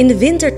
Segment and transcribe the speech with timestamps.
[0.00, 0.54] In de winter 2020-2021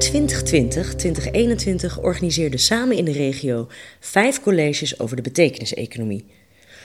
[2.00, 3.68] organiseerde Samen in de Regio
[4.00, 6.24] vijf colleges over de betekeniseconomie.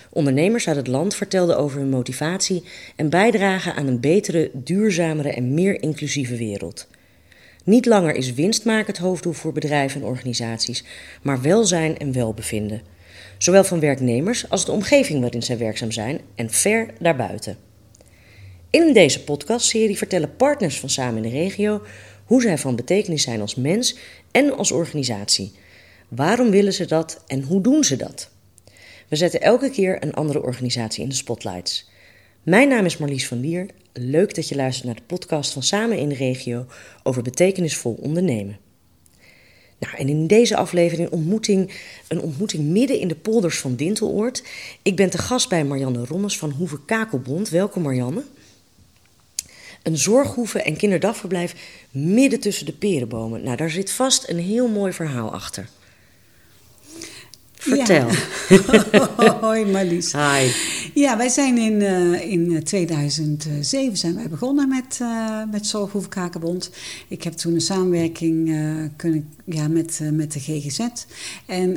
[0.10, 2.64] Ondernemers uit het land vertelden over hun motivatie
[2.96, 6.88] en bijdragen aan een betere, duurzamere en meer inclusieve wereld.
[7.64, 10.84] Niet langer is winst maken het hoofddoel voor bedrijven en organisaties,
[11.22, 12.82] maar welzijn en welbevinden.
[13.38, 17.58] Zowel van werknemers als de omgeving waarin zij werkzaam zijn en ver daarbuiten.
[18.70, 21.82] In deze podcastserie vertellen partners van Samen in de Regio
[22.28, 23.96] hoe zij van betekenis zijn als mens
[24.32, 25.52] en als organisatie.
[26.08, 28.30] Waarom willen ze dat en hoe doen ze dat?
[29.08, 31.90] We zetten elke keer een andere organisatie in de spotlights.
[32.44, 33.66] Mijn naam is Marlies van Lier.
[33.94, 36.66] Leuk dat je luistert naar de podcast van Samen in de Regio
[37.04, 38.58] over betekenisvol ondernemen.
[39.80, 41.72] Nou, en in deze aflevering ontmoeting,
[42.08, 44.44] een ontmoeting midden in de polders van Dinteloord.
[44.82, 47.50] Ik ben te gast bij Marianne Ronnes van Hoeve Kakelbond.
[47.50, 48.24] Welkom Marianne.
[49.84, 51.56] Een zorghoeve en kinderdagverblijf
[51.92, 53.44] midden tussen de perenbomen.
[53.44, 55.68] Nou, daar zit vast een heel mooi verhaal achter.
[57.54, 58.08] Vertel.
[58.50, 59.38] Ja.
[59.42, 60.12] Hoi Marlies.
[60.12, 60.52] Hi.
[60.98, 66.72] Ja, wij zijn in, uh, in 2007 zijn wij begonnen met, uh, met.
[67.08, 68.56] Ik heb toen een samenwerking
[68.96, 70.80] kunnen, ja, met, met de GGZ.
[71.46, 71.72] En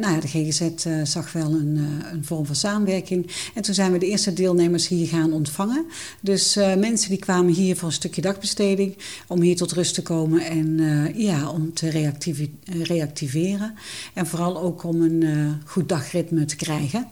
[0.00, 0.70] nou ja, de GGZ
[1.04, 1.76] zag wel een,
[2.12, 3.30] een vorm van samenwerking.
[3.54, 5.86] En toen zijn we de eerste deelnemers hier gaan ontvangen.
[6.20, 8.96] Dus mensen die kwamen hier voor een stukje dagbesteding.
[9.26, 10.80] Om hier tot rust te komen en
[11.14, 11.90] ja, om te
[12.64, 13.74] reactiveren.
[14.14, 15.24] En vooral ook om een
[15.64, 17.06] goed dagritme te krijgen.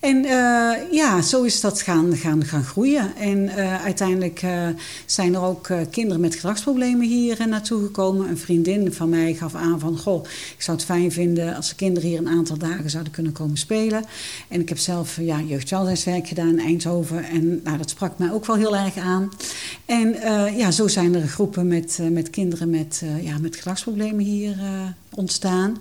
[0.00, 3.16] En uh, ja, zo is dat gaan, gaan, gaan groeien.
[3.16, 4.68] En uh, uiteindelijk uh,
[5.06, 8.28] zijn er ook kinderen met gedragsproblemen hier naartoe gekomen.
[8.28, 9.98] Een vriendin van mij gaf aan van...
[9.98, 10.24] Goh,
[10.56, 13.56] ik zou het fijn vinden als de kinderen hier een aantal dagen zouden kunnen komen
[13.56, 14.04] spelen.
[14.48, 17.24] En ik heb zelf ja, jeugdwelzijnswerk gedaan in Eindhoven.
[17.24, 19.32] En nou, dat sprak mij ook wel heel erg aan.
[19.84, 20.16] En
[20.56, 24.56] ja, zo zijn er groepen met, met kinderen met, ja, met gedragsproblemen hier
[25.14, 25.76] ontstaan.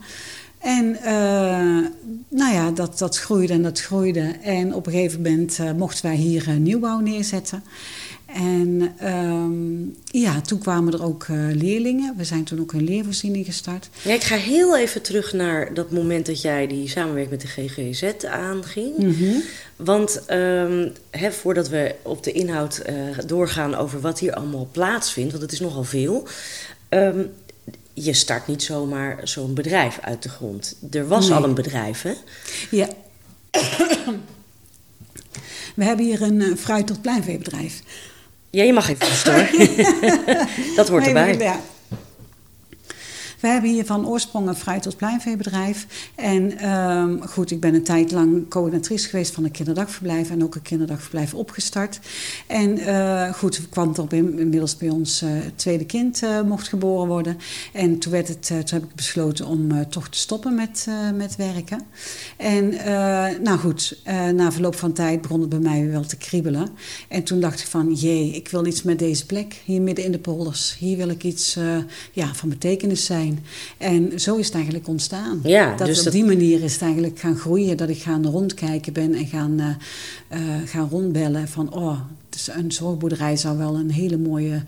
[0.66, 1.88] En uh,
[2.30, 4.36] nou ja, dat, dat groeide en dat groeide.
[4.42, 7.64] En op een gegeven moment uh, mochten wij hier uh, nieuwbouw neerzetten.
[8.26, 12.14] En um, ja, toen kwamen er ook leerlingen.
[12.18, 13.90] We zijn toen ook een leervoorziening gestart.
[14.02, 17.48] Ja, ik ga heel even terug naar dat moment dat jij die samenwerking met de
[17.48, 18.98] GGZ aanging.
[18.98, 19.42] Mm -hmm.
[19.76, 22.82] Want um, hè, voordat we op de inhoud
[23.26, 26.28] doorgaan over wat hier allemaal plaatsvindt, want het is nogal veel.
[26.90, 27.32] Um,
[27.96, 30.76] je start niet zomaar zo'n bedrijf uit de grond.
[30.92, 31.38] Er was nee.
[31.38, 32.14] al een bedrijf, hè?
[32.72, 32.88] Ja.
[35.76, 37.82] We hebben hier een uh, fruit- tot pleinveebedrijf.
[38.50, 39.50] Ja, je mag even hoor.
[40.76, 41.38] dat hoort erbij.
[41.38, 41.62] Ja.
[43.46, 46.10] We hebben hier van oorsprong een fruit- tot pleinveebedrijf.
[46.16, 50.56] En um, goed, ik ben een tijd lang coördinatrice geweest van een kinderdagverblijf en ook
[50.56, 52.00] een kinderdagverblijf opgestart.
[52.48, 57.38] En uh, goed, kwam er inmiddels bij ons het tweede kind uh, mocht geboren worden.
[57.74, 61.82] En toen, werd het, toen heb ik besloten om toch te stoppen met, met werken.
[62.38, 62.70] En
[63.44, 64.02] nou goed,
[64.34, 66.70] na verloop van tijd begon het bij mij wel te kriebelen.
[67.08, 70.12] En toen dacht ik van, jee, ik wil iets met deze plek, hier midden in
[70.12, 70.76] de polders.
[70.80, 71.58] Hier wil ik iets
[72.12, 73.35] ja, van betekenis zijn.
[73.78, 75.40] En zo is het eigenlijk ontstaan.
[75.44, 76.14] Ja, dat dus op dat...
[76.14, 77.78] die manier is het eigenlijk gaan groeien.
[77.78, 81.74] Dat ik gaan rondkijken ben en gaan, uh, uh, gaan rondbellen van...
[81.74, 82.00] oh,
[82.48, 84.62] een zorgboerderij zou wel een hele mooie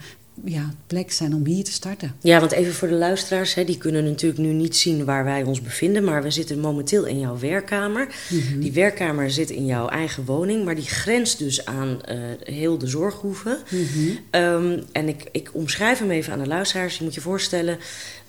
[0.43, 2.15] ja, plek zijn om hier te starten.
[2.21, 5.43] Ja, want even voor de luisteraars, hè, die kunnen natuurlijk nu niet zien waar wij
[5.43, 8.07] ons bevinden, maar we zitten momenteel in jouw werkkamer.
[8.29, 8.59] Mm -hmm.
[8.59, 12.87] Die werkkamer zit in jouw eigen woning, maar die grenst dus aan uh, heel de
[12.87, 13.59] zorghoeve.
[13.69, 14.41] Mm -hmm.
[14.41, 16.97] um, en ik, ik omschrijf hem even aan de luisteraars.
[16.97, 17.77] Je moet je voorstellen,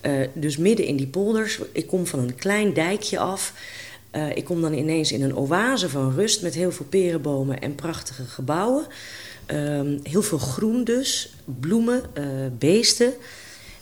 [0.03, 3.53] uh, dus midden in die polders, ik kom van een klein dijkje af.
[4.13, 7.75] Uh, ik kom dan ineens in een oase van rust met heel veel perenbomen en
[7.75, 8.87] prachtige gebouwen.
[9.53, 12.25] Um, heel veel groen dus, bloemen, uh,
[12.59, 13.13] beesten.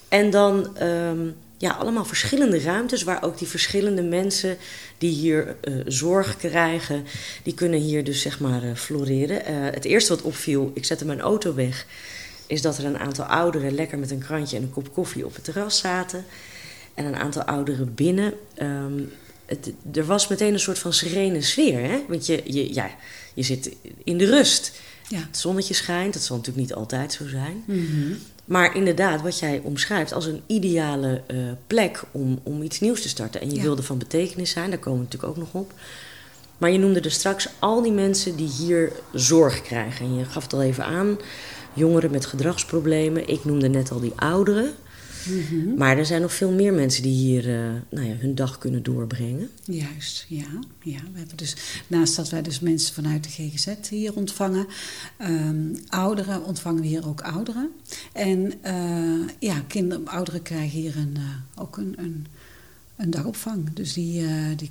[0.08, 4.56] En dan um, ja, allemaal verschillende ruimtes waar ook die verschillende mensen
[4.98, 7.04] die hier zorg krijgen,
[7.42, 9.42] die kunnen hier dus zeg maar floreren.
[9.72, 11.86] het eerste wat opviel, ik zette mijn auto weg,
[12.46, 15.34] is dat er een aantal ouderen lekker met een krantje en een kop koffie op
[15.34, 16.24] het terras zaten.
[16.94, 18.32] En een aantal ouderen binnen.
[18.62, 19.12] Um,
[19.46, 22.04] het, er was meteen een soort van serene sfeer, hè?
[22.08, 22.90] Want je, je, ja,
[23.34, 24.80] je zit in de rust.
[25.08, 25.18] Ja.
[25.18, 27.62] Het zonnetje schijnt, dat zal natuurlijk niet altijd zo zijn.
[27.66, 28.18] Mm -hmm.
[28.44, 33.08] Maar inderdaad, wat jij omschrijft als een ideale uh, plek om, om iets nieuws te
[33.08, 33.40] starten.
[33.40, 33.62] En je ja.
[33.62, 35.72] wilde van betekenis zijn, daar komen we natuurlijk ook nog op.
[36.58, 40.06] Maar je noemde er straks al die mensen die hier zorg krijgen.
[40.06, 41.18] En je gaf het al even aan,
[41.76, 43.28] jongeren met gedragsproblemen.
[43.28, 44.74] Ik noemde net al die ouderen.
[45.28, 45.74] Mhm.
[45.74, 48.82] Maar er zijn nog veel meer mensen die hier uh, nou ja, hun dag kunnen
[48.82, 49.50] doorbrengen.
[49.64, 50.44] Juist, ja.
[50.82, 50.98] ja.
[51.12, 51.56] We hebben dus,
[51.86, 54.66] naast dat wij dus mensen vanuit de GGZ hier ontvangen,
[55.20, 57.70] um, ouderen ontvangen we hier ook ouderen.
[58.12, 62.26] En uh, ja, kinderen, ouderen krijgen hier een, uh, ook een, een
[62.96, 63.72] een dagopvang.
[63.74, 64.70] Dus die, uh, die,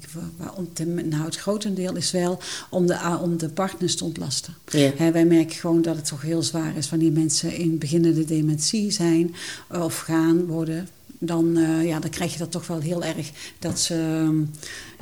[0.86, 2.39] nou, het grotendeel is wel
[2.69, 4.56] om de, om de partners te ontlasten.
[4.72, 5.12] Ja.
[5.12, 9.36] wij merken gewoon dat het toch heel zwaar is wanneer mensen in beginnende dementie zijn
[9.69, 10.88] of gaan worden.
[11.19, 13.95] Dan, uh, ja, dan krijg je dat toch wel heel erg dat, ze,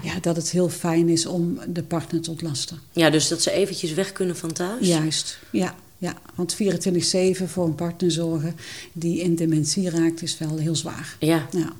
[0.01, 2.79] ja, dat het heel fijn is om de partner te ontlasten.
[2.91, 4.87] Ja, dus dat ze eventjes weg kunnen van thuis?
[4.87, 5.75] Juist, ja.
[5.97, 6.57] Ja, want 24-7
[7.45, 8.55] voor een partner zorgen
[8.93, 11.15] die in dementie raakt is wel heel zwaar.
[11.19, 11.47] Ja.
[11.51, 11.73] ja.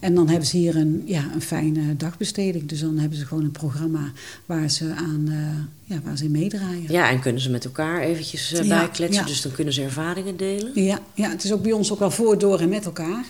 [0.00, 2.68] En dan hebben ze hier een, ja, een fijne dagbesteding.
[2.68, 4.12] Dus dan hebben ze gewoon een programma
[4.46, 5.36] waar ze aan uh,
[5.84, 6.92] ja, waar ze meedraaien.
[6.92, 9.26] Ja, en kunnen ze met elkaar eventjes uh, bijkletsen.
[9.26, 10.70] Dus dan kunnen ze ervaringen delen.
[10.74, 13.24] Ja, ja, het is ook bij ons ook wel voor, door en met elkaar.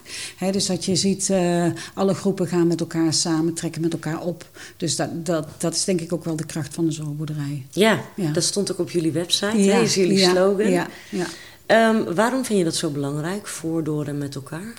[0.50, 4.50] dus dat je ziet, uh, alle groepen gaan met elkaar samen, trekken met elkaar op.
[4.76, 7.66] Dus dat, dat, dat is denk ik ook wel de kracht van de zorgboerderij.
[7.70, 8.30] Ja, ja.
[8.30, 9.62] dat stond ook op jullie website.
[9.62, 10.70] Ja, is jullie slogan.
[10.70, 11.26] Ja, ja.
[11.66, 14.72] Um, waarom vind je dat zo belangrijk, voor, door en met elkaar?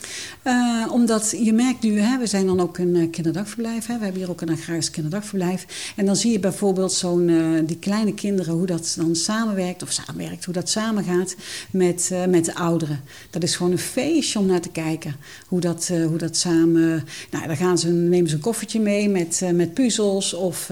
[0.44, 3.86] Uh, omdat je merkt nu, hè, we zijn dan ook een uh, kinderdagverblijf.
[3.86, 5.94] Hè, we hebben hier ook een agrarisch kinderdagverblijf.
[5.95, 9.92] En dan zie je bijvoorbeeld zo'n, uh, die kleine kinderen, hoe dat dan samenwerkt, of
[9.92, 11.36] samenwerkt, hoe dat samengaat
[11.72, 13.01] met, met de ouderen.
[13.30, 15.16] Dat is gewoon een feestje om naar te kijken.
[15.48, 17.04] Hoe dat, hoe dat samen.
[17.31, 20.69] Nou, dan gaan ze, nemen ze een koffertje mee met, met puzzels of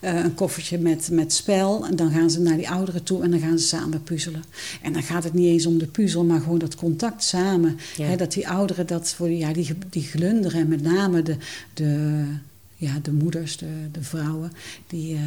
[0.00, 1.86] een koffertje met, met spel.
[1.86, 4.44] En dan gaan ze naar die ouderen toe en dan gaan ze samen puzzelen.
[4.82, 7.78] En dan gaat het niet eens om de puzzel, maar gewoon dat contact samen.
[7.96, 11.36] Hè, dat die ouderen dat voor ja, die, die glunderen en met name de,
[11.74, 12.22] de,
[12.76, 14.52] ja, de moeders, de, de vrouwen,
[14.86, 15.20] die, uh,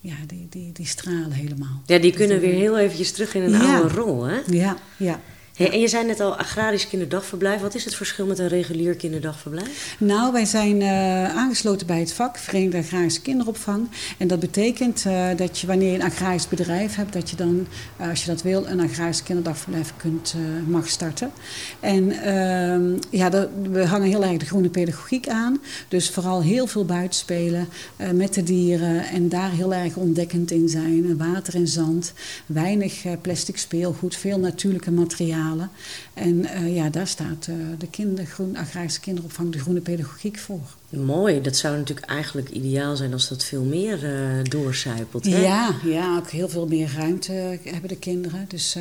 [0.00, 1.82] ja, die, die, die stralen helemaal.
[1.86, 4.38] Ja, die kunnen weer heel eventjes terug in een oude rol, hè?
[4.46, 5.20] Ja, ja.
[5.56, 7.60] Hey, en je zei net al agrarisch kinderdagverblijf.
[7.60, 9.96] Wat is het verschil met een regulier kinderdagverblijf?
[9.98, 13.88] Nou, wij zijn uh, aangesloten bij het vak Verenigde Agrarische Kinderopvang.
[14.18, 17.66] En dat betekent uh, dat je wanneer je een agrarisch bedrijf hebt, dat je dan,
[18.00, 20.34] uh, als je dat wil, een agrarisch kinderdagverblijf kunt,
[20.66, 21.30] mag starten.
[21.80, 25.60] En ehm, ja, dat, we hangen heel erg de groene pedagogiek aan.
[25.88, 27.68] Dus vooral heel veel buitenspelen
[28.12, 31.16] met de dieren en daar heel erg ontdekkend in zijn.
[31.16, 32.12] Water en zand,
[32.46, 35.45] weinig plastic speelgoed, veel natuurlijke materialen.
[36.14, 40.60] En uh, ja, daar staat uh, de kinder, groen, agrarische kinderopvang, de groene pedagogiek voor.
[40.88, 45.24] Mooi, dat zou natuurlijk eigenlijk ideaal zijn als dat veel meer uh, doorcijpelt.
[45.24, 45.42] Hè?
[45.42, 48.44] Ja, ja, ook heel veel meer ruimte hebben de kinderen.
[48.48, 48.76] Dus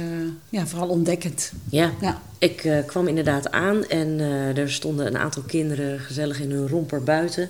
[0.50, 1.52] ja, vooral ontdekkend.
[1.70, 2.22] Ja, ja.
[2.38, 4.20] ik kwam inderdaad aan en
[4.56, 7.50] er stonden een aantal kinderen gezellig in hun romper buiten.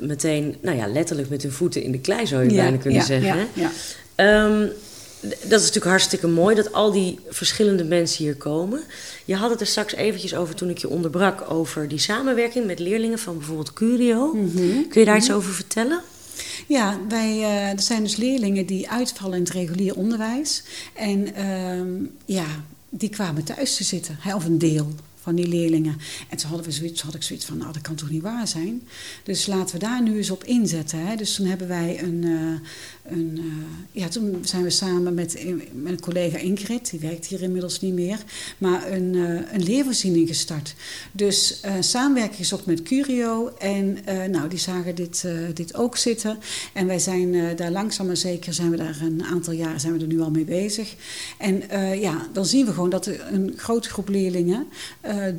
[0.00, 3.36] meteen, nou ja, letterlijk met hun voeten in de klei zou je bijna kunnen zeggen.
[3.36, 3.70] Ja,
[4.16, 4.44] ja.
[4.44, 4.70] Um,
[5.20, 8.82] dat is natuurlijk hartstikke mooi dat al die verschillende mensen hier komen.
[9.24, 12.78] Je had het er straks eventjes over toen ik je onderbrak over die samenwerking met
[12.78, 14.32] leerlingen van bijvoorbeeld Curio.
[14.34, 14.88] Mhm.
[14.88, 15.36] Kun je daar iets mhm.
[15.36, 16.00] over vertellen?
[16.66, 20.62] Ja, wij, uh, er zijn dus leerlingen die uitvallen in het regulier onderwijs.
[20.94, 22.46] En uh, ja,
[22.88, 24.94] die kwamen thuis te zitten, of een deel
[25.28, 25.96] van die leerlingen.
[26.28, 28.48] En toen hadden we zoiets, had ik zoiets van, nou dat kan toch niet waar
[28.48, 28.82] zijn.
[29.22, 31.06] Dus laten we daar nu eens op inzetten.
[31.06, 31.16] Hè.
[31.16, 32.52] Dus toen hebben wij een, uh,
[33.04, 33.44] een uh,
[33.92, 37.92] ja, toen zijn we samen met, met een collega Ingrid, die werkt hier inmiddels niet
[37.92, 38.18] meer,
[38.58, 39.14] maar een,
[39.52, 40.74] een leervoorziening gestart.
[41.12, 43.98] Dus samenwerking gezocht met Curio en
[44.30, 45.24] nou, die zagen dit,
[45.54, 46.38] dit ook zitten.
[46.72, 50.00] En wij zijn daar langzaam maar zeker, zijn we daar een aantal jaren zijn we
[50.00, 50.94] er nu al mee bezig.
[51.38, 51.62] En
[52.00, 54.66] ja, dan zien we gewoon dat een grote groep leerlingen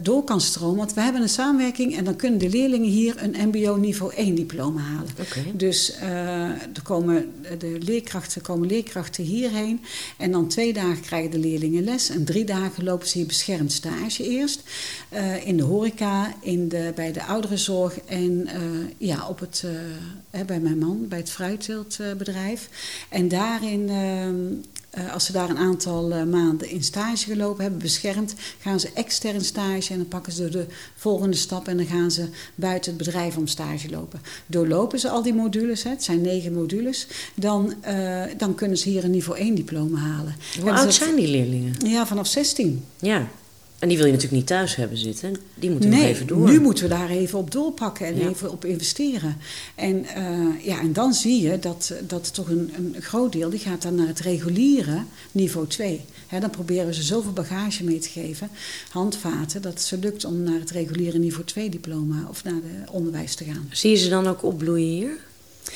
[0.02, 0.78] door kan stromen.
[0.78, 4.36] Want we hebben een samenwerking en dan kunnen de leerlingen hier een MBO niveau 1
[4.36, 5.12] diploma halen.
[5.20, 5.52] Okay.
[5.54, 9.82] Dus uh, er komen de leerkrachten, komen leerkrachten hierheen.
[10.18, 12.10] En dan twee dagen krijgen de leerlingen les.
[12.10, 14.64] En drie dagen lopen ze hier beschermd stage eerst.
[15.44, 18.48] In de horeca, in de, bij de ouderenzorg en
[18.98, 19.64] ja, op het,
[20.46, 22.70] bij mijn man, bij het fruitteeltbedrijf.
[23.10, 24.46] en daarin ehm,
[24.98, 28.89] uh, als ze daar een aantal uh, maanden in stage gelopen hebben, beschermd, gaan ze
[28.93, 30.65] extern stage en dan pakken ze de
[30.96, 34.22] volgende stap en dan gaan ze buiten het bedrijf om stage lopen.
[34.46, 38.89] Doorlopen ze al die modules, hè, het zijn negen modules, dan, uh, dan kunnen ze
[38.89, 40.36] hier een niveau 1 diploma halen.
[40.62, 41.74] Hoe oud zijn die leerlingen?
[41.86, 42.84] Ja, vanaf 16.
[43.00, 43.27] Ja.
[43.80, 45.36] En die wil je natuurlijk niet thuis hebben zitten.
[45.56, 46.50] Die moeten nee, nog even door.
[46.50, 49.38] nu moeten we daar even op doorpakken en even op investeren.
[49.76, 53.50] En, uh, ja, en dan zie je dat, dat toch een, een groot deel...
[53.50, 56.02] die gaat dan naar het reguliere niveau 2.
[56.28, 58.50] He, dan proberen ze zoveel bagage mee te geven,
[58.90, 59.62] handvaten...
[59.62, 62.26] dat het ze lukt om naar het reguliere niveau 2 diploma...
[62.30, 63.70] of naar het onderwijs te gaan.
[63.72, 65.18] Zie je ze dan ook opbloeien hier?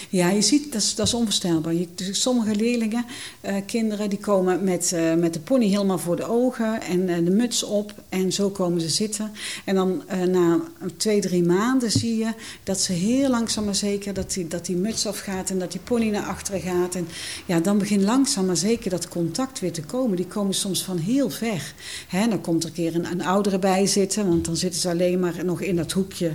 [0.09, 1.73] Ja, je ziet, dat is, dat is onvoorstelbaar.
[1.73, 3.05] Je, dus sommige leerlingen,
[3.41, 7.15] eh, kinderen, die komen met, eh, met de pony helemaal voor de ogen en eh,
[7.15, 7.93] de muts op.
[8.09, 9.31] En zo komen ze zitten.
[9.65, 10.61] En dan na
[10.97, 12.33] twee, drie maanden zie je
[12.63, 15.81] dat ze heel langzaam maar zeker dat die, dat die muts afgaat en dat die
[15.81, 16.95] pony naar achteren gaat.
[16.95, 17.07] En
[17.45, 20.15] ja, dan begint langzaam maar zeker dat contact weer te komen.
[20.15, 21.73] Die komen soms van heel ver.
[22.07, 24.89] Hè, dan komt er een keer een, een oudere bij zitten, want dan zitten ze
[24.89, 26.31] alleen maar nog in dat hoekje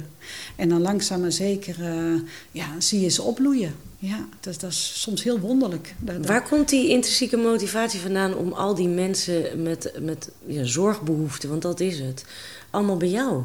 [0.56, 2.20] en dan langzaam maar zeker uh,
[2.50, 3.74] ja, zie je ze opbloeien.
[3.98, 5.94] Ja, dat, dat is soms heel wonderlijk.
[5.98, 11.48] Dat, Waar komt die intrinsieke motivatie vandaan om al die mensen met, met ja, zorgbehoeften,
[11.48, 12.24] want dat is het,
[12.70, 13.42] allemaal bij jou?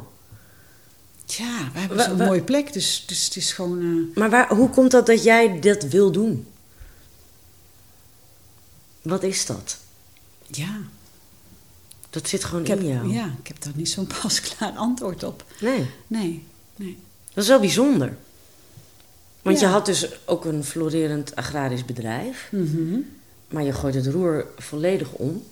[1.26, 3.82] Ja, we hebben zo'n mooie plek, dus, dus het is gewoon...
[3.82, 4.16] Uh...
[4.16, 6.46] Maar waar, hoe komt dat dat jij dat wil doen?
[9.02, 9.78] Wat is dat?
[10.46, 10.78] Ja.
[12.10, 13.12] Dat zit gewoon ik heb, in jou.
[13.12, 15.44] Ja, ik heb daar niet zo'n pasklaar antwoord op.
[15.60, 15.86] Nee.
[16.06, 16.44] Nee,
[16.76, 16.98] nee.
[17.34, 18.16] Dat is wel bijzonder.
[19.42, 19.66] Want Ja.
[19.66, 22.48] je had dus ook een florerend agrarisch bedrijf.
[22.52, 22.98] Mhm.
[23.48, 25.42] Maar je gooit het roer volledig om.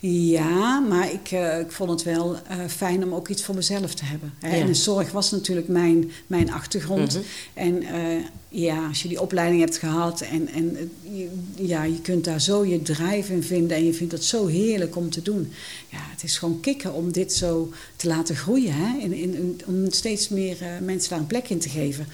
[0.00, 3.94] Ja, maar ik, eh, ik vond het wel eh, fijn om ook iets voor mezelf
[3.94, 4.34] te hebben.
[4.40, 4.48] Hè.
[4.56, 4.60] Ja.
[4.60, 7.14] En de zorg was natuurlijk mijn, mijn achtergrond.
[7.14, 7.22] Mhm.
[7.54, 12.24] En eh, ja, als je die opleiding hebt gehad en, en je, ja, je kunt
[12.24, 15.52] daar zo je drijf in vinden en je vindt het zo heerlijk om te doen.
[15.88, 18.72] Ja, het is gewoon kicken om dit zo te laten groeien.
[18.74, 18.98] Hè?
[18.98, 22.06] In, in, in- om steeds meer mensen daar een plek in te geven.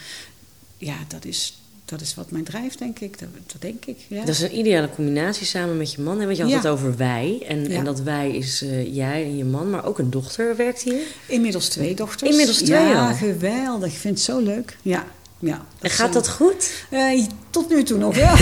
[0.79, 1.62] Ja, dat is,
[1.93, 3.19] dat is wat mij drijft, denk ik.
[3.19, 4.19] Dat, dat denk ik, ja.
[4.21, 6.19] Dat is een ideale combinatie samen met je man.
[6.21, 6.25] hè?
[6.25, 6.57] Want je had Ja.
[6.59, 7.45] het over wij.
[7.49, 7.77] En, Ja.
[7.79, 9.71] en dat wij is eh, jij en je man.
[9.71, 11.01] Maar ook een dochter werkt hier.
[11.27, 12.31] Inmiddels twee dochters.
[12.31, 13.15] Inmiddels twee ja, al?
[13.15, 13.93] geweldig.
[13.93, 14.77] Ik vind het zo leuk.
[14.83, 15.07] Ja,
[15.43, 15.67] ja.
[15.81, 16.85] En gaat dat goed?
[16.91, 18.37] eh, tot nu toe nog wel.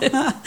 [0.00, 0.40] ja,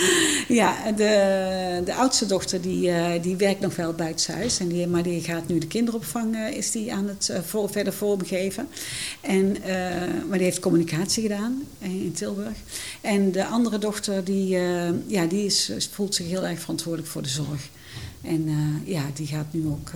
[0.62, 4.60] ja de, de oudste dochter die, eh, die werkt nog wel buitenshuis.
[4.60, 7.32] En die, maar die gaat nu de kinderopvang eh, is die aan het
[7.72, 8.68] verder vormgeven.
[9.22, 9.58] En,
[10.28, 12.58] maar die heeft communicatie gedaan in Tilburg.
[13.02, 14.48] En de andere dochter die,
[15.08, 17.70] ja, die is, voelt zich heel erg verantwoordelijk voor de zorg.
[18.22, 18.50] En
[18.86, 19.92] ja, die gaat nu ook...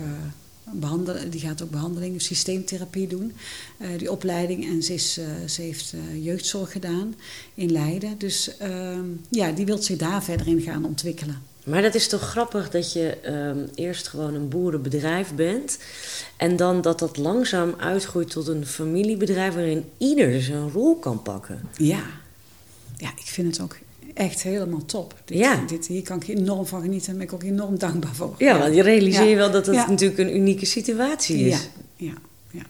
[0.74, 3.32] eh, behandelen, die gaat ook behandeling, systeemtherapie doen,
[3.78, 4.64] eh, die opleiding.
[4.64, 7.14] En ze, is, eh, ze heeft eh, jeugdzorg gedaan
[7.54, 8.18] in Leiden.
[8.18, 11.42] Dus ehm, ja, die wil zich daar verder in gaan ontwikkelen.
[11.64, 15.78] Maar dat is toch grappig dat je ehm, eerst gewoon een boerenbedrijf bent.
[16.36, 21.68] En dan dat dat langzaam uitgroeit tot een familiebedrijf waarin ieder zijn rol kan pakken.
[21.76, 22.04] Ja,
[22.96, 23.76] ja ik vind het ook
[24.14, 25.14] echt helemaal top.
[25.24, 25.64] Dit, Ja.
[25.66, 28.34] dit, hier kan ik enorm van genieten en ben ik ook enorm dankbaar voor.
[28.38, 29.36] Ja, want je realiseer je Ja.
[29.36, 29.88] wel dat het Ja.
[29.88, 31.68] natuurlijk een unieke situatie is.
[31.96, 32.12] Ja, ja,
[32.50, 32.62] ja.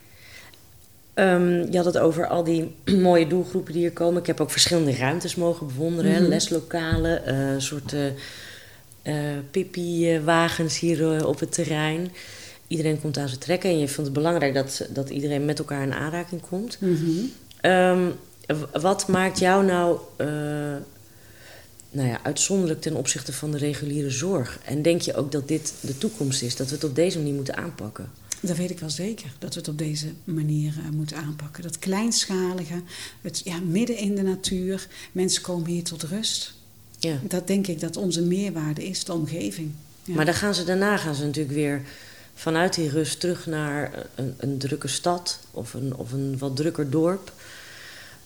[1.15, 2.75] Ehm, je had het over al die
[3.09, 4.21] mooie doelgroepen die hier komen.
[4.21, 6.13] Ik heb ook verschillende ruimtes mogen bewonderen.
[6.13, 6.29] Mhm.
[6.29, 7.93] Leslokalen, eh, een soort
[9.03, 9.15] eh
[9.51, 12.13] Pippi-wagens hier eh, op het terrein.
[12.67, 13.71] Iedereen komt aan zijn trekken.
[13.71, 16.79] En je vindt het belangrijk dat, dat iedereen met elkaar in aanraking komt.
[18.47, 19.99] W- wat maakt jou nou,
[21.95, 24.59] nou ja, uitzonderlijk ten opzichte van de reguliere zorg?
[24.65, 26.57] En denk je ook dat dit de toekomst is?
[26.57, 28.11] Dat we het op deze manier moeten aanpakken?
[28.41, 31.63] Dat weet ik wel zeker, dat we het op deze manier eh, moeten aanpakken.
[31.63, 32.83] Dat kleinschalige,
[33.21, 36.55] het ja, midden in de natuur, mensen komen hier tot rust.
[36.99, 37.19] Ja.
[37.23, 39.71] Dat denk ik dat onze meerwaarde is, de omgeving.
[40.05, 40.15] Ja.
[40.15, 41.83] Maar dan gaan ze, daarna gaan ze natuurlijk weer
[42.35, 46.91] vanuit die rust terug naar een, een drukke stad of een, of een wat drukker
[46.91, 47.33] dorp.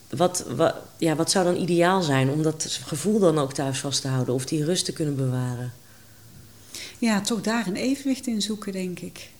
[0.08, 4.00] Wat, wat, ja, wat zou dan ideaal zijn om dat gevoel dan ook thuis vast
[4.00, 5.72] te houden of die rust te kunnen bewaren?
[6.98, 9.30] Ja, toch daar een evenwicht in zoeken, denk ik.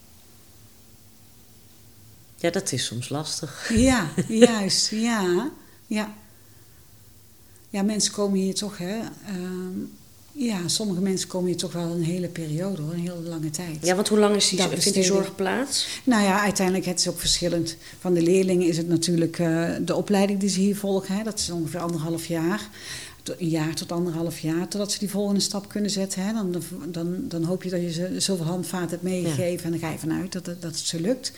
[2.35, 3.69] Ja, dat is soms lastig.
[3.73, 5.51] Ja, juist, ja,
[5.87, 6.13] ja.
[7.69, 8.99] Ja, mensen komen hier toch, hè.
[9.25, 9.79] ehm,
[10.45, 13.77] ja, sommige mensen komen hier toch wel een hele periode, hoor, een hele lange tijd.
[13.81, 15.87] Ja, want hoe lang is die, vindt die zorg plaats?
[16.03, 17.77] Nou ja, uiteindelijk het is ook verschillend.
[17.99, 21.15] Van de leerlingen is het natuurlijk eh, de opleiding die ze hier volgen.
[21.15, 22.69] Hè, dat is ongeveer anderhalf jaar.
[23.23, 26.23] Tot- Een jaar tot anderhalf jaar, totdat ze die volgende stap kunnen zetten.
[26.25, 26.33] Hè.
[26.33, 26.55] Dan,
[26.91, 29.65] dan, dan hoop je dat je ze zoveel handvaart hebt meegegeven.
[29.65, 31.31] En dan ga je vanuit dat, het- dat het ze lukt.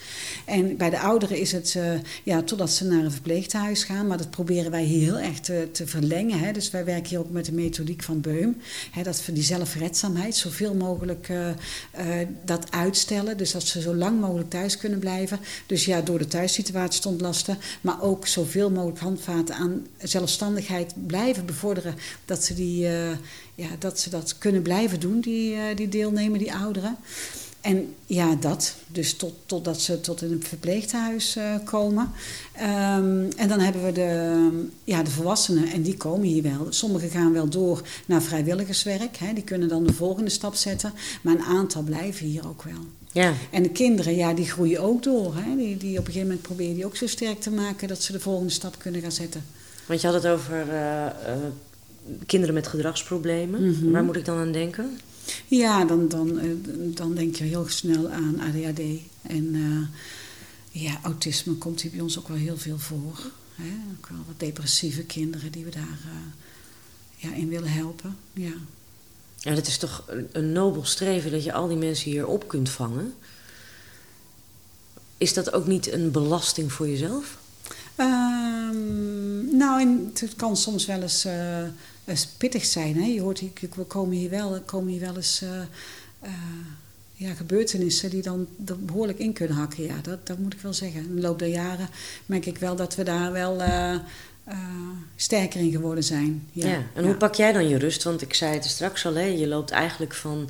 [0.46, 4.08] En bij de ouderen is het eh, ja, totdat ze naar een verpleeghuis gaan.
[4.08, 6.40] Maar dat proberen wij heel erg te, te verlengen.
[6.40, 6.52] Hè.
[6.52, 8.58] Dus wij werken hier ook met de methodiek van Beum.
[8.92, 11.50] Hè, dat we die zelfredzaamheid zoveel mogelijk eh,
[12.22, 13.38] eh, dat uitstellen.
[13.38, 15.40] Dus dat ze zo lang mogelijk thuis kunnen blijven.
[15.66, 17.58] Dus ja, door de thuissituatie te ontlasten.
[17.82, 21.80] Maar ook zoveel mogelijk handvaten aan zelfstandigheid blijven bevorderen.
[22.26, 23.10] Dat ze, die, eh,
[23.56, 26.98] ja, dat, ze dat kunnen blijven doen, die, eh, die deelnemen, die ouderen.
[27.62, 28.76] En ja, dat.
[28.88, 32.12] Dus tot, totdat ze tot in een verpleeghuis eh, komen.
[32.54, 36.68] Ehm, en dan hebben we de, ja, de volwassenen, en die komen hier wel.
[36.70, 39.18] Sommigen gaan wel door naar vrijwilligerswerk.
[39.18, 40.94] Hè, die kunnen dan de volgende stap zetten.
[41.22, 42.86] Maar een aantal blijven hier ook wel.
[43.12, 45.36] Ja, En de kinderen, ja, die groeien ook door.
[45.36, 45.56] Hè?
[45.56, 48.12] Die, die op een gegeven moment proberen die ook zo sterk te maken dat ze
[48.12, 49.44] de volgende stap kunnen gaan zetten.
[49.86, 51.06] Want je had het over uh,
[52.26, 53.70] kinderen met gedragsproblemen.
[53.70, 53.92] Mhm.
[53.92, 55.00] Waar moet ik dan aan denken?
[55.48, 56.40] Ja, dan, dan,
[56.94, 58.82] dan denk je heel snel aan ADHD.
[59.22, 59.56] En
[60.72, 63.32] ja, autisme komt hier bij ons ook wel heel veel voor.
[63.56, 63.74] Hè?
[63.98, 66.00] Ook wel wat depressieve kinderen die we daar
[67.16, 68.18] ja, in willen helpen.
[68.34, 68.54] Ja.
[69.42, 72.70] En het is toch een nobel streven dat je al die mensen hier op kunt
[72.70, 73.14] vangen.
[75.18, 77.38] Is dat ook niet een belasting voor jezelf?
[77.98, 81.64] Um, nou, het kan soms wel eens, uh,
[82.12, 82.96] eens pittig zijn.
[82.96, 83.06] Hè?
[83.06, 83.44] Je hoort,
[83.76, 85.50] we komen hier wel, komen hier wel eens uh,
[86.24, 86.30] uh,
[87.14, 89.84] ja, gebeurtenissen die dan er behoorlijk in kunnen hakken.
[89.84, 91.02] Ja, dat, dat moet ik wel zeggen.
[91.02, 91.90] In de loop der jaren
[92.26, 93.62] merk ik wel dat we daar wel
[95.16, 96.48] sterker in geworden zijn.
[96.52, 96.84] Ja, ja.
[96.94, 98.04] en hoe pak jij dan je rust?
[98.04, 100.50] Want ik zei het straks al, hè, je loopt eigenlijk van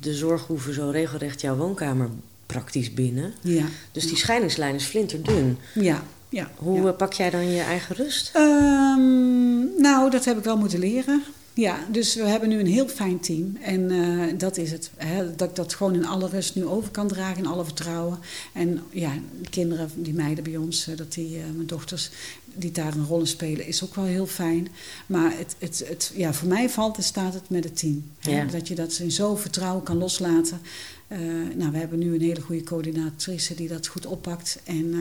[0.00, 2.08] de zorghoeve zo regelrecht jouw woonkamer
[2.46, 3.34] praktisch binnen.
[3.40, 3.64] Ja.
[3.92, 5.58] Dus die scheidingslijn is flinterdun.
[5.74, 6.50] Ja, ja.
[6.56, 8.32] Hoe pak jij dan je eigen rust?
[8.36, 11.22] Um, nou, dat heb ik wel moeten leren.
[11.52, 13.56] Ja, dus we hebben nu een heel fijn team.
[13.60, 14.90] En uh, dat is het.
[14.96, 15.34] Hè?
[15.34, 18.18] Dat ik dat gewoon in alle rust nu over kan dragen, in alle vertrouwen.
[18.52, 19.12] En ja,
[19.42, 22.10] de kinderen, die meiden bij ons, dat die, uh, mijn dochters,
[22.54, 24.68] die daar een rol in spelen, is ook wel heel fijn.
[25.06, 28.04] Maar het, het, het, ja, voor mij valt en staat het met het team.
[28.18, 28.46] Hè?
[28.46, 30.60] Dat je dat in zo vertrouwen kan loslaten.
[31.08, 31.18] Uh,
[31.54, 34.58] nou, we hebben nu een hele goede coördinatrice die dat goed oppakt.
[34.64, 34.94] En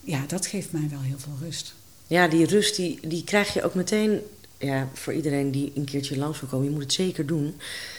[0.00, 1.74] ja, dat geeft mij wel heel veel rust.
[2.06, 4.20] Ja, die rust die, die krijg je ook meteen
[4.58, 7.54] ja, voor iedereen die een keertje langs wil komen, je moet het zeker doen.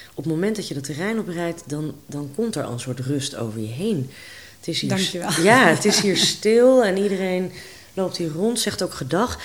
[0.09, 2.99] Op het moment dat je dat terrein oprijdt, dan, dan komt er al een soort
[2.99, 4.09] rust over je heen.
[4.57, 5.41] Het is hier, Dankjewel.
[5.41, 7.51] Ja, het is hier stil en iedereen
[7.93, 9.39] loopt hier rond, zegt ook gedag.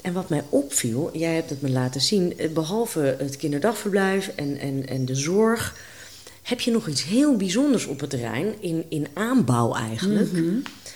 [0.00, 4.58] En wat mij opviel, jij hebt het me laten zien, eh, behalve het kinderdagverblijf en,
[4.58, 5.74] en, en de zorg,
[6.48, 10.32] heb je nog iets heel bijzonders op het terrein, in, in aanbouw eigenlijk.
[10.32, 10.54] Mhm.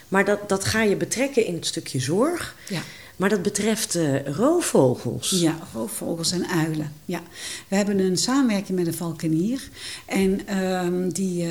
[0.09, 2.57] Maar dat, dat ga je betrekken in het stukje zorg.
[2.69, 2.81] Ja.
[3.17, 5.31] Maar dat betreft uh, roofvogels.
[5.31, 6.93] Ja, roofvogels en uilen.
[7.05, 7.23] Ja.
[7.69, 9.69] We hebben een samenwerking met een valkenier.
[10.07, 11.51] En uh, die, uh,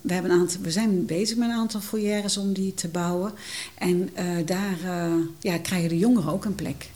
[0.00, 3.32] we, hebben een aantal, we zijn bezig met een aantal foyeres om die te bouwen.
[3.74, 4.78] En uh, daar
[5.40, 6.90] ja, krijgen de jongeren ook een plek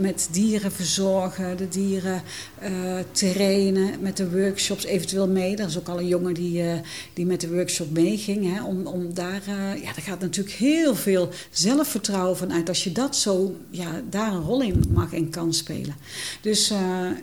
[0.00, 2.22] met dieren verzorgen, de dieren
[2.62, 2.70] uh,
[3.12, 5.56] trainen, met de workshops eventueel mee.
[5.56, 6.72] Er is ook al een jongen die, uh,
[7.12, 8.62] die met de workshop meeging.
[8.62, 12.92] om, om daar, uh, ja, daar gaat natuurlijk heel veel zelfvertrouwen van uit als je
[12.92, 15.94] dat zo, ja, daar een rol in mag en kan spelen.
[16.40, 16.72] Dus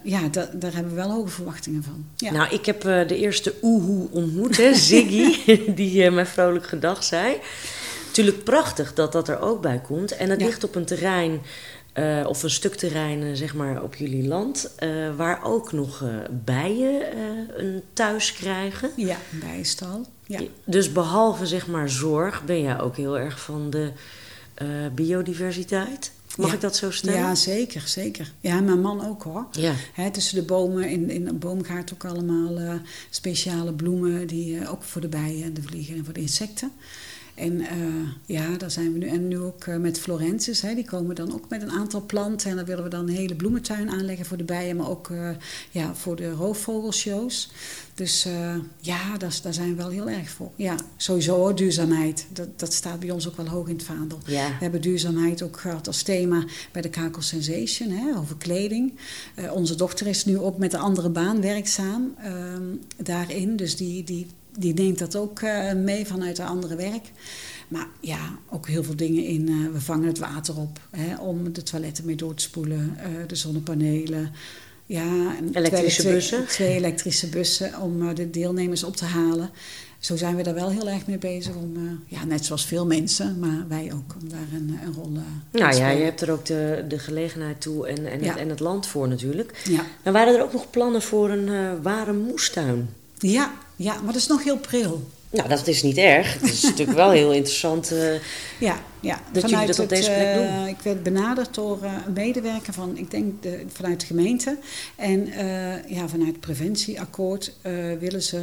[0.04, 2.06] ja, da, daar hebben we wel hoge verwachtingen van.
[2.16, 2.32] Ja.
[2.32, 7.38] Nou, ik heb de eerste oehoe ontmoet, hè, Ziggy, die mij vrolijk gedag zei.
[8.08, 10.16] Natuurlijk prachtig dat dat er ook bij komt.
[10.16, 11.42] En het ligt op een terrein
[12.00, 16.10] uh, of een stuk terrein zeg maar, op jullie land, uh, waar ook nog uh,
[16.46, 17.02] bijen
[17.60, 18.90] een thuis krijgen.
[18.96, 20.06] Ja, een bijenstal.
[20.26, 20.40] Ja.
[20.66, 23.92] Dus behalve zeg maar zorg, ben jij ook heel erg van de
[24.96, 26.12] biodiversiteit?
[26.38, 27.20] Mag ik dat zo stellen?
[27.20, 28.32] Ja, zeker, zeker.
[28.40, 29.48] Ja, mijn man ook hoor.
[29.52, 29.74] Ja.
[29.94, 32.80] He, tussen de bomen, in, in een boomgaard ook allemaal
[33.10, 36.72] speciale bloemen, die ook voor de bijen en de vliegen en voor de insecten.
[37.38, 37.68] En uh,
[38.26, 39.08] ja, daar zijn we nu.
[39.08, 40.62] En nu ook uh, met Florentis.
[40.62, 42.50] Hè, die komen dan ook met een aantal planten.
[42.50, 44.76] En dan willen we dan een hele bloementuin aanleggen voor de bijen.
[44.76, 45.30] Maar ook uh,
[45.72, 47.52] ja, voor de roofvogelshows.
[47.94, 48.28] Dus
[48.80, 50.52] ja, daar, daar zijn we wel heel erg voor.
[50.56, 52.28] Ja, sowieso duurzaamheid.
[52.34, 54.20] Dat, dat staat bij ons ook wel hoog in het vaandel.
[54.26, 54.48] Ja.
[54.48, 57.90] We hebben duurzaamheid ook gehad als thema bij de Kakel Sensation.
[57.90, 58.94] Hè, over kleding.
[59.52, 62.64] onze dochter is nu ook met een andere baan werkzaam ehm,
[62.98, 63.56] daarin.
[63.56, 64.04] Dus die...
[64.04, 67.12] die die neemt dat ook uh, mee vanuit haar andere werk.
[67.68, 69.50] Maar ja, ook heel veel dingen in.
[69.50, 73.28] Uh, we vangen het water op hè, om de toiletten mee door te spoelen, uh,
[73.28, 74.32] de zonnepanelen.
[74.86, 76.48] Ja, en elektrische twee, bussen?
[76.48, 79.50] Twee elektrische bussen om de deelnemers op te halen.
[80.00, 81.56] Zo zijn we daar wel heel erg mee bezig.
[81.56, 85.22] Om, ja, net zoals veel mensen, maar wij ook, om daar een, een rol uh,
[85.62, 88.60] Nou ja, je hebt er ook de, de gelegenheid toe en, en, het, en het
[88.60, 89.62] land voor natuurlijk.
[89.70, 89.86] Ja.
[90.04, 92.90] Maar waren er ook nog plannen voor een ware moestuin?
[93.18, 95.08] Ja, ja, maar dat is nog heel pril.
[95.30, 96.34] Nou, dat is niet erg.
[96.34, 98.14] Het is natuurlijk wel heel interessant uh,
[98.60, 99.22] ja, ja.
[99.32, 100.44] dat vanuit jullie dat op deze plek doen.
[100.44, 104.58] Uh, ik werd benaderd door uh, een medewerker van, ik denk de, vanuit de gemeente.
[104.96, 105.28] En
[105.88, 107.54] ja, vanuit het preventieakkoord
[108.00, 108.42] willen ze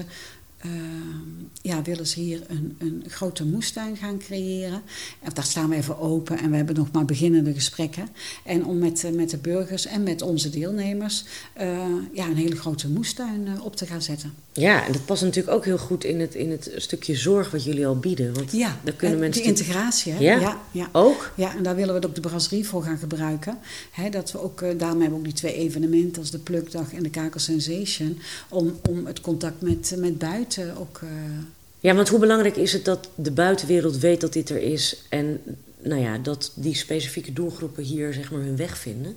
[0.64, 4.82] Ehm, ja, willen ze hier een, een grote moestuin gaan creëren.
[5.22, 8.08] En daar staan we even open en we hebben nog maar beginnende gesprekken.
[8.44, 11.24] En om met, met de burgers en met onze deelnemers
[11.60, 11.78] uh,
[12.12, 14.34] ja, een hele grote moestuin uh, op te gaan zetten.
[14.52, 17.64] Ja, en dat past natuurlijk ook heel goed in het, in het stukje zorg wat
[17.64, 18.34] jullie al bieden.
[18.34, 20.12] Want ja, daar kunnen mensen die integratie.
[20.12, 20.18] Hè?
[20.18, 20.38] Ja?
[20.40, 20.60] ja?
[20.70, 21.32] Ja, ook?
[21.36, 23.58] Ja, en daar willen we ook de brasserie voor gaan gebruiken.
[23.90, 27.02] Hè, dat we ook, daarom hebben we ook die twee evenementen als de Plukdag en
[27.02, 28.18] de Kakel Sensation.
[28.48, 31.00] Om, om het contact met, met buiten ook...
[31.80, 35.40] ja, want hoe belangrijk is het dat de buitenwereld weet dat dit er is en
[35.82, 39.16] nou ja, dat die specifieke doelgroepen hier zeg maar hun weg vinden?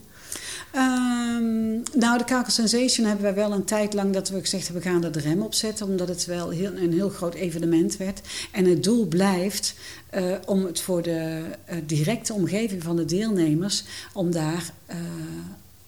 [0.72, 4.84] Ehm, nou, de Kakel Sensation hebben wij wel een tijd lang dat we gezegd hebben,
[4.84, 5.88] we gaan er de rem op zetten.
[5.88, 8.22] Omdat het wel heel, een heel groot evenement werd.
[8.52, 9.76] En het doel blijft
[10.16, 14.96] uh, om het voor de uh, directe omgeving van de deelnemers, om daar uh,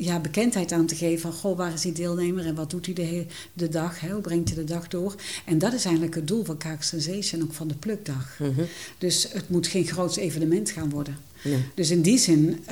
[0.02, 2.96] ja, bekendheid aan te geven van, goh, waar is die deelnemer en wat doet hij
[2.96, 5.16] de, de dag, hè, hoe brengt hij de dag door.
[5.46, 8.40] En dat is eigenlijk het doel van Kakel Sensation, ook van de plukdag.
[8.40, 8.66] Mm -hmm.
[8.98, 11.18] Dus het moet geen groot evenement gaan worden.
[11.44, 11.58] Ja.
[11.76, 12.66] Dus in die zin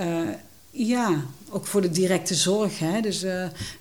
[0.71, 2.79] ja, ook voor de directe zorg.
[2.79, 3.01] Hè?
[3.01, 3.31] Dus uh,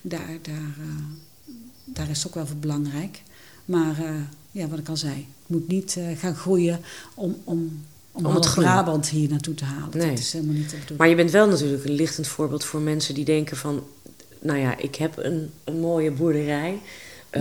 [0.01, 1.55] daar, daar, uh,
[1.85, 3.23] daar is het ook wel voor belangrijk.
[3.65, 3.97] Maar
[4.51, 6.81] ja, wat ik al zei, het moet niet gaan groeien
[7.15, 7.85] om, om,
[8.17, 9.99] om, om het Brabant hier naartoe te halen.
[9.99, 10.09] Nee.
[10.09, 13.25] Dat is helemaal niet Maar je bent wel natuurlijk een lichtend voorbeeld voor mensen die
[13.25, 13.85] denken van...
[14.41, 16.79] nou ja, ik heb een, een mooie boerderij...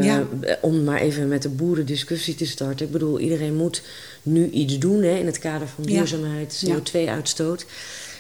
[0.02, 0.24] Ja.
[0.62, 2.86] om maar even met de boerendiscussie te starten.
[2.86, 3.82] Ik bedoel, iedereen moet
[4.24, 6.78] nu iets doen hè, in het kader van duurzaamheid, ja.
[6.78, 7.66] CO2-uitstoot.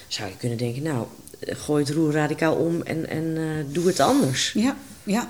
[0.08, 1.06] Zou je kunnen denken, nou,
[1.42, 4.52] gooi het roer radicaal om en, en uh, doe het anders.
[4.54, 5.30] Ja, ja.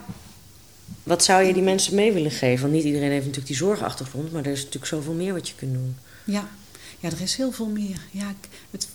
[1.04, 2.62] Wat zou je die mensen mee willen geven?
[2.62, 5.56] Want niet iedereen heeft natuurlijk die zorgachtergrond, maar er is natuurlijk zoveel meer wat je
[5.56, 5.96] kunt doen.
[6.24, 6.50] Ja,
[7.00, 8.02] ja er is heel veel meer.
[8.12, 8.34] Ja,
[8.72, 8.88] het,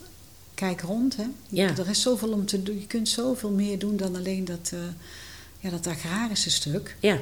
[0.55, 1.25] kijk rond, hè.
[1.49, 1.77] Ja.
[1.77, 2.79] Er is zoveel om te doen.
[2.79, 4.81] Je kunt zoveel meer doen dan alleen dat, uh,
[5.59, 6.97] ja, dat agrarische stuk.
[7.01, 7.19] Ja.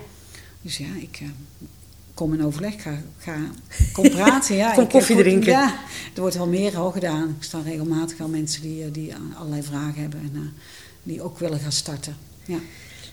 [0.62, 1.28] Dus ja, ik, uh,
[2.14, 3.36] kom in overleg, ga, ga
[3.92, 4.56] kom praten.
[4.56, 5.50] Ja, kom koffie ik, drinken.
[5.50, 5.78] Ja,
[6.14, 7.28] er wordt wel meer al gedaan.
[7.38, 10.40] Ik sta regelmatig aan mensen die, die allerlei vragen hebben en uh,
[11.02, 12.16] die ook willen gaan starten.
[12.44, 12.58] Ja.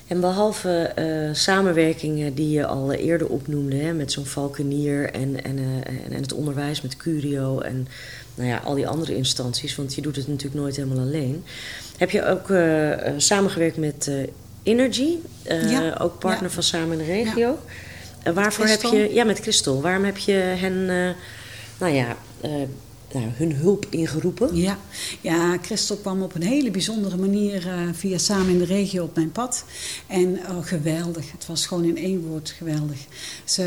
[0.07, 5.57] En behalve uh, samenwerkingen die je al eerder opnoemde, hè, met zo'n valkenier en, en,
[5.57, 7.87] uh, en, en, het onderwijs met Curio en
[8.35, 11.43] nou ja, al die andere instanties, want je doet het natuurlijk nooit helemaal alleen.
[11.97, 12.53] Heb je ook
[13.21, 14.11] samengewerkt met
[14.63, 15.97] Energy, ja.
[16.01, 16.53] ook partner ja.
[16.53, 17.59] van Samen in de Regio?
[18.23, 18.33] Ja.
[18.33, 20.85] Waarvoor heb je, ja, met Christel, waarom heb je hen,
[21.77, 22.15] nou ja,
[23.13, 24.55] nou, hun hulp ingeroepen?
[24.55, 24.77] Ja.
[25.21, 29.31] ja, Christel kwam op een hele bijzondere manier via Samen in de Regio op mijn
[29.31, 29.65] pad.
[30.07, 32.97] En oh, geweldig, het was gewoon in één woord geweldig.
[33.43, 33.63] Ze,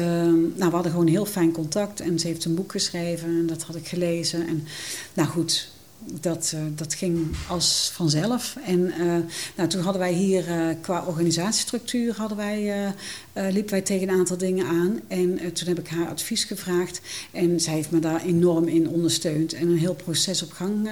[0.56, 3.62] nou, we hadden gewoon heel fijn contact en ze heeft een boek geschreven en dat
[3.62, 4.46] had ik gelezen.
[4.46, 4.66] En
[5.14, 5.70] nou goed,
[6.04, 8.56] dat, uh, dat ging als vanzelf.
[8.64, 9.16] En uh,
[9.56, 12.92] nou, toen hadden wij hier uh, qua organisatiestructuur hadden wij,
[13.32, 15.00] liepen wij tegen een aantal dingen aan.
[15.08, 17.00] En toen heb ik haar advies gevraagd.
[17.30, 19.52] En zij heeft me daar enorm in ondersteund.
[19.52, 20.90] En een heel proces op gang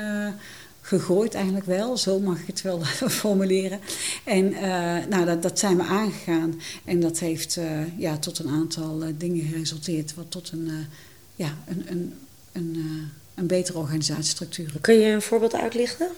[0.80, 1.96] gegooid eigenlijk wel.
[1.96, 2.80] Zo mag ik het wel
[3.20, 3.80] formuleren.
[4.24, 4.50] En
[5.08, 6.60] nou, dat, dat zijn we aangegaan.
[6.84, 7.58] En dat heeft
[7.96, 10.14] ja, tot een aantal dingen geresulteerd.
[10.14, 10.70] Wat tot een,
[11.34, 12.14] ja, een, een,
[12.52, 14.72] een een betere organisatiestructuur.
[14.80, 16.08] Kun je een voorbeeld uitlichten?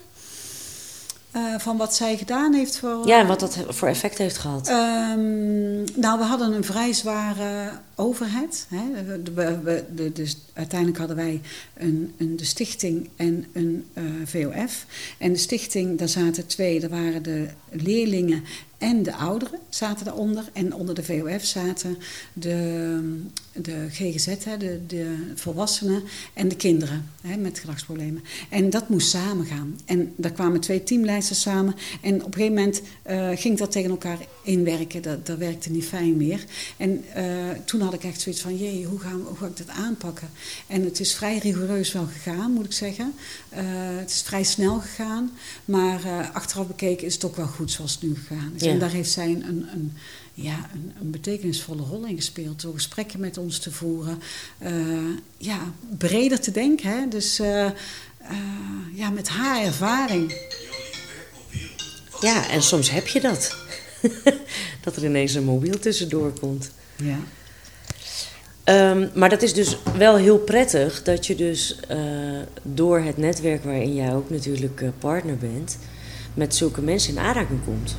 [1.37, 3.07] Uh, van wat zij gedaan heeft voor.
[3.07, 4.69] Ja, wat dat voor effect heeft gehad.
[4.69, 8.67] Um, nou, we hadden een vrij zware overhead.
[8.69, 8.83] Hè.
[9.23, 11.41] De, dus uiteindelijk hadden wij
[11.77, 14.87] een, een, de stichting en een uh, VOF.
[15.19, 18.45] En de stichting, daar zaten twee, daar waren de leerlingen
[18.79, 20.45] en de ouderen zaten daaronder.
[20.53, 21.99] En onder de VOF zaten
[22.33, 23.21] de,
[23.53, 24.27] de GGZ,
[24.59, 28.25] de, de volwassenen en de kinderen hè, met gedragsproblemen.
[28.49, 29.81] En dat moest samengaan.
[29.85, 31.75] En daar kwamen twee teamleiders samen.
[32.03, 35.03] En op een gegeven moment uh, ging dat tegen elkaar inwerken.
[35.03, 36.45] Dat, dat werkte niet fijn meer.
[36.77, 37.25] En uh,
[37.65, 40.31] toen had ik echt zoiets van, jee, hoe, gaan, hoe ga ik dat aanpakken?
[40.67, 43.15] En het is vrij rigoureus wel gegaan, moet ik zeggen.
[43.53, 43.59] Uh,
[43.99, 45.31] het is vrij snel gegaan.
[45.65, 48.68] Maar achteraf bekeken is het ook wel goed zoals het nu gegaan is.
[48.71, 49.93] En daar heeft zij een, een, een
[50.41, 52.63] ja, een, een, betekenisvolle rol in gespeeld.
[52.63, 54.23] Door gesprekken met ons te voeren.
[54.63, 54.71] Uh,
[55.37, 56.91] ja, breder te denken.
[56.91, 57.09] Hè?
[57.09, 57.71] Dus uh, uh,
[58.95, 60.35] ja, met haar ervaring.
[62.21, 63.57] Ja, en soms heb je dat.
[64.85, 66.71] dat er ineens een mobiel tussendoor komt.
[66.97, 67.19] Ja.
[68.91, 71.79] Um, maar dat is dus wel heel prettig dat je dus
[72.63, 75.79] door het netwerk waarin jij ook natuurlijk partner bent,
[76.35, 77.97] met zulke mensen in aanraking komt.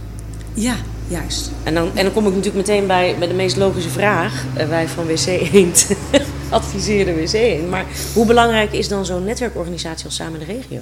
[0.59, 0.75] Ja,
[1.07, 1.51] juist.
[1.63, 4.45] En dan, en dan kom ik natuurlijk meteen bij, bij de meest logische vraag.
[4.57, 5.87] Uh, wij van WC Eend
[6.49, 7.69] adviseren WC Eend.
[7.69, 10.79] Maar hoe belangrijk is dan zo'n netwerkorganisatie als Samen de Regio?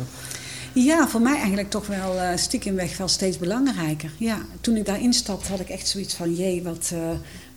[0.74, 4.12] Ja, voor mij eigenlijk toch wel uh, stiekemweg wel steeds belangrijker.
[4.18, 6.36] Ja, toen ik daarin stapte had ik echt zoiets van...
[6.36, 6.92] jee, wat...
[6.94, 7.00] Uh,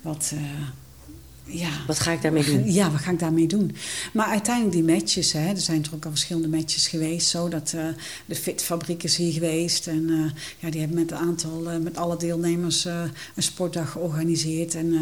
[0.02, 0.32] wat
[1.50, 1.70] ja.
[1.86, 2.72] Wat ga ik daarmee doen?
[2.72, 3.76] Ja, wat ga ik daarmee doen?
[4.12, 7.28] Maar uiteindelijk die matches, hè, er zijn toch ook al verschillende matches geweest.
[7.28, 7.86] Zo dat uh,
[8.26, 9.86] de fitfabriek is hier geweest.
[9.86, 14.74] En uh, ja, die hebben met een aantal, uh, met alle deelnemers een sportdag georganiseerd.
[14.74, 14.92] En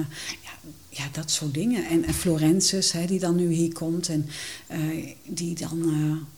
[0.43, 1.87] ja, ja, dat soort dingen.
[1.87, 4.09] En, en Florences, hè, die dan nu hier komt.
[4.09, 4.29] En
[5.27, 5.93] die dan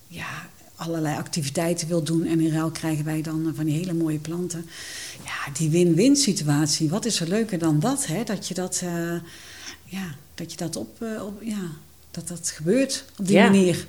[0.07, 2.25] ja, allerlei activiteiten wil doen.
[2.25, 4.67] En in ruil krijgen wij dan van die hele mooie planten.
[5.25, 6.89] Ja, die win-win situatie.
[6.89, 8.25] Wat is er leuker dan dat, hè?
[8.25, 8.83] Dat je dat
[9.91, 11.71] ja, dat je dat op, uh, op, ja,
[12.11, 13.45] dat dat gebeurt op die ja.
[13.45, 13.87] manier.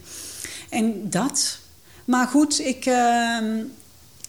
[0.69, 1.59] En dat.
[2.05, 2.85] Maar goed, ik...
[2.85, 3.59] ehm,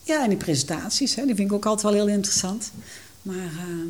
[0.02, 2.72] ja, en die presentaties, hè, die vind ik ook altijd wel heel interessant.
[3.22, 3.88] Maar ehm,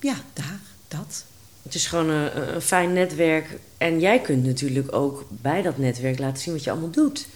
[0.00, 1.24] ja, daar, dat.
[1.62, 3.58] Het is gewoon een, een fijn netwerk.
[3.78, 7.26] En jij kunt natuurlijk ook bij dat netwerk laten zien wat je allemaal doet.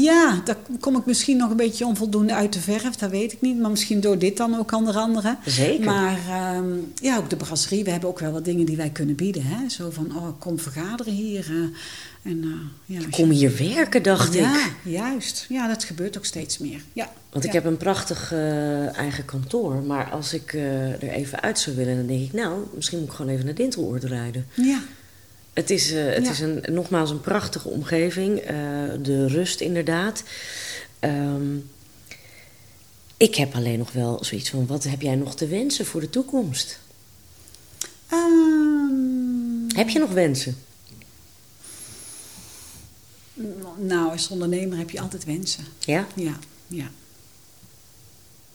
[0.00, 3.40] Ja, daar kom ik misschien nog een beetje onvoldoende uit de verf, dat weet ik
[3.40, 3.58] niet.
[3.58, 5.36] Maar misschien door dit dan ook onder andere.
[5.46, 5.84] Zeker.
[5.84, 6.66] Maar ehm,
[7.00, 9.42] ja, ook de brasserie, we hebben ook wel wat dingen die wij kunnen bieden.
[9.44, 9.68] Hè?
[9.68, 11.46] Zo van, oh, kom vergaderen hier.
[11.50, 14.72] eh, en, eh, ja, Kom hier werken, dacht ja, ik.
[14.92, 15.46] juist.
[15.48, 16.80] Ja, dat gebeurt ook steeds meer.
[16.92, 17.12] Ja.
[17.30, 17.58] Want ik Ja.
[17.60, 19.74] heb een prachtig eh, eigen kantoor.
[19.82, 22.32] Maar als ik er even uit zou willen, dan denk ik...
[22.32, 24.46] nou, misschien moet ik gewoon even naar Dinteloord rijden.
[24.54, 24.78] Ja,
[25.52, 26.30] Het is, eh, het Ja.
[26.30, 28.38] is een, nogmaals een prachtige omgeving.
[28.38, 28.54] eh,
[29.02, 30.22] de rust inderdaad.
[30.98, 31.56] Ehm,
[33.16, 34.66] ik heb alleen nog wel zoiets van...
[34.66, 36.78] wat heb jij nog te wensen voor de toekomst?
[38.08, 40.56] Ehm, Heb je nog wensen?
[43.76, 45.64] nou, als ondernemer heb je altijd wensen.
[45.80, 46.06] Ja?
[46.14, 46.90] Ja, ja.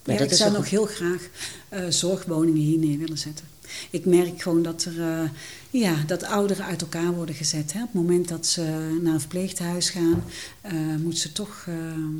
[0.03, 1.29] Dat ik zou nog heel graag
[1.69, 3.45] eh, zorgwoningen hier neer willen zetten.
[3.89, 5.29] Ik merk gewoon dat er eh,
[5.69, 7.73] ja, dat ouderen uit elkaar worden gezet.
[7.73, 7.79] Hè.
[7.79, 10.23] Op het moment dat ze naar een verpleeghuis gaan,
[10.61, 12.15] eh moeten ze toch, ehm,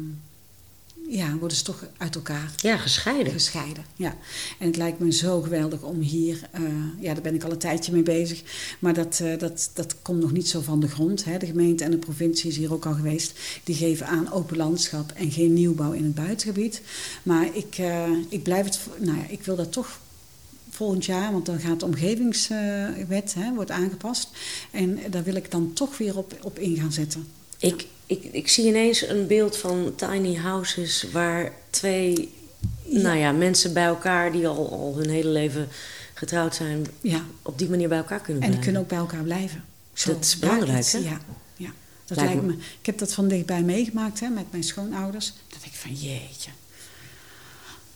[1.10, 3.34] ja, worden ze toch uit elkaar Ja, gescheiden.
[3.34, 3.86] gescheiden.
[3.96, 4.16] Ja.
[4.60, 6.62] En het lijkt me zo geweldig om hier, eh,
[7.00, 8.44] ja, daar ben ik al een tijdje mee bezig,
[8.80, 11.26] maar dat, dat, dat komt nog niet zo van de grond.
[11.26, 11.38] Hè.
[11.38, 13.40] De gemeente en de provincie is hier ook al geweest.
[13.64, 16.82] Die geven aan open landschap en geen nieuwbouw in het buitengebied.
[17.24, 17.78] Maar ik,
[18.30, 20.00] ik blijf het, nou ja, ik wil dat toch
[20.78, 24.30] volgend jaar, want dan gaat de omgevingswet hè, wordt aangepast.
[24.72, 27.28] En daar wil ik dan toch weer op, op in gaan zetten.
[27.60, 31.06] Ik, ik, ik zie ineens een beeld van tiny houses...
[31.12, 32.34] waar twee
[32.84, 33.02] Ja.
[33.02, 34.32] nou ja, mensen bij elkaar...
[34.32, 35.68] die al, al hun hele leven
[36.14, 36.86] getrouwd zijn...
[37.02, 38.64] Ja, op die manier bij elkaar kunnen en die blijven.
[38.64, 39.64] kunnen ook bij elkaar blijven.
[40.06, 40.98] Dat is belangrijk, hè?
[40.98, 41.20] Ja,
[41.58, 41.72] ja.
[42.06, 42.62] Dat Lijkt lijkt me- me.
[42.80, 45.34] Ik heb dat van dichtbij meegemaakt hè, met mijn schoonouders.
[45.48, 46.50] Dat ik van jeetje.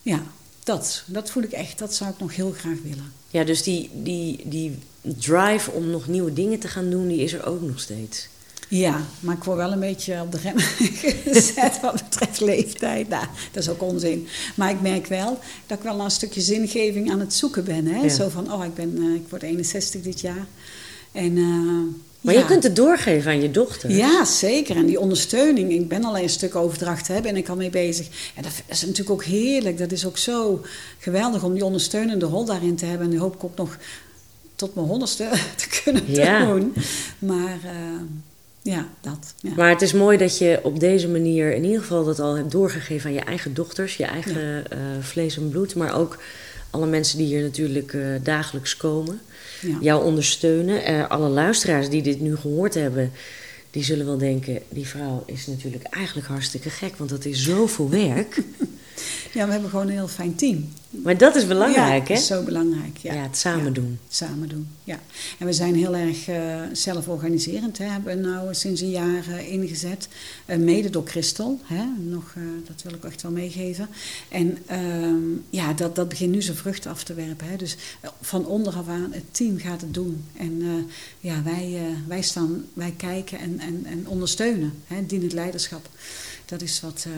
[0.02, 0.24] Ja,
[0.63, 1.80] dat, dat voel ik echt.
[1.80, 3.13] Dat zou ik nog heel graag willen.
[3.28, 7.08] Ja, dus die, die, die drive om nog nieuwe dingen te gaan doen...
[7.08, 8.30] die is er ook nog steeds.
[8.67, 10.58] Ja, maar ik word wel een beetje op de rem
[11.34, 13.10] gezet wat betreft leeftijd.
[13.10, 14.28] Nou, dat is ook onzin.
[14.56, 17.86] Maar ik merk wel dat ik wel een stukje zingeving aan het zoeken ben.
[17.86, 18.02] Hè?
[18.02, 18.10] Ja.
[18.10, 20.45] Zo van, oh, ik, ben, eh, ik word 61 dit jaar.
[21.12, 22.39] En, eh, Maar ja.
[22.39, 23.89] je kunt het doorgeven aan je dochter.
[23.91, 24.75] Ja, zeker.
[24.75, 25.71] En die ondersteuning.
[25.71, 28.07] Ik ben alleen een stuk overdracht, hè, ben ik al mee bezig.
[28.36, 29.77] En dat is natuurlijk ook heerlijk.
[29.77, 30.62] Dat is ook zo
[30.99, 33.05] geweldig om die ondersteunende rol daarin te hebben.
[33.05, 33.77] En die hoop ik ook nog
[34.55, 36.45] tot mijn honderdste te kunnen Ja.
[36.45, 36.73] doen.
[37.19, 38.01] Maar eh,
[38.62, 39.34] ja, dat.
[39.39, 39.51] Ja.
[39.55, 42.51] Maar het is mooi dat je op deze manier in ieder geval dat al hebt
[42.51, 46.17] doorgegeven aan je eigen dochters, je eigen eh, vlees en bloed, maar ook
[46.71, 49.19] alle mensen die hier natuurlijk eh, dagelijks komen,
[49.62, 49.77] Ja.
[49.81, 50.84] jou ondersteunen.
[50.84, 53.12] Eh, alle luisteraars die dit nu gehoord hebben,
[53.71, 57.89] die zullen wel denken, die vrouw is natuurlijk eigenlijk hartstikke gek, want dat is zoveel
[57.89, 58.38] werk.
[59.34, 60.69] ja, we hebben gewoon een heel fijn team.
[60.89, 62.19] maar dat is belangrijk, ja, hè?
[62.19, 62.97] is zo belangrijk.
[62.97, 63.99] Ja, Ja, het samen Ja, doen.
[64.10, 64.99] Samen doen, ja.
[65.39, 67.77] En we zijn heel erg eh, zelforganiserend.
[67.77, 67.86] Hè.
[67.86, 70.08] Hebben we nou sinds een jaar eh, ingezet.
[70.45, 71.60] Eh, mede door Christel.
[71.63, 71.84] Hè.
[71.97, 72.34] Nog,
[72.67, 73.88] dat wil ik echt wel meegeven.
[74.30, 77.49] En ehm, ja, dat, dat begint nu zijn vruchten af te werpen.
[77.49, 77.56] Hè.
[77.56, 77.75] Dus
[78.21, 80.23] van onderaf aan, het team gaat het doen.
[80.38, 80.88] En
[81.19, 84.73] ja, wij, wij, staan, wij kijken en, en, en ondersteunen.
[84.88, 85.06] Hè.
[85.06, 85.89] Dienend leiderschap.
[86.51, 87.11] Dat is wat, eh,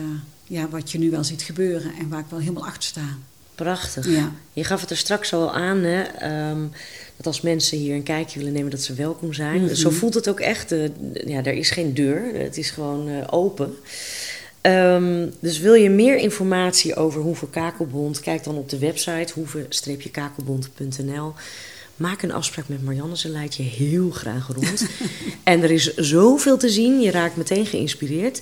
[0.44, 1.92] ja, wat je nu wel ziet gebeuren.
[1.98, 3.18] En waar ik wel helemaal achter sta.
[3.54, 4.08] Prachtig.
[4.08, 4.32] Ja.
[4.52, 6.60] Je gaf het er straks al aan, hè, ehm,
[7.16, 9.62] dat als mensen hier een kijkje willen nemen, dat ze welkom zijn.
[9.64, 9.74] Mhm.
[9.74, 10.72] Zo voelt het ook echt.
[10.72, 13.74] eh, ja, er is geen deur, het is gewoon eh, open.
[14.60, 21.32] Ehm, dus wil je meer informatie over Hoeve Kakelbond, kijk dan op de website hoeve-kakelbond.nl.
[21.96, 24.86] Maak een afspraak met Marianne, ze leidt je heel graag rond.
[25.44, 28.40] en er is zoveel te zien, je raakt meteen geïnspireerd.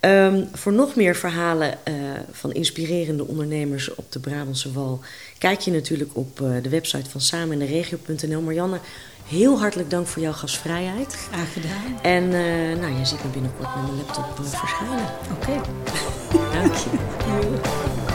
[0.00, 1.94] Ehm, voor nog meer verhalen eh,
[2.30, 5.00] van inspirerende ondernemers op de Brabantse Wal,
[5.38, 8.40] kijk je natuurlijk op eh, de website van sameninderegio.nl.
[8.40, 8.78] Marianne,
[9.26, 11.14] heel hartelijk dank voor jouw gastvrijheid.
[11.14, 12.02] Graag gedaan.
[12.02, 15.04] En eh, nou, je ziet me binnenkort met mijn laptop verschijnen.
[15.32, 15.60] Oké.
[16.54, 18.05] Dank je.